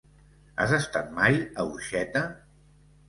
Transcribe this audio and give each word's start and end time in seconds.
Has 0.63 0.71
estat 0.77 1.13
mai 1.19 1.37
a 1.41 1.67
Orxeta? 1.75 2.25